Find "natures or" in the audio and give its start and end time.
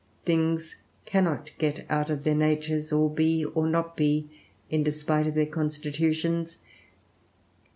2.33-3.07